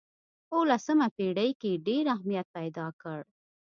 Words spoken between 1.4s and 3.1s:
کې یې ډېر اهمیت پیدا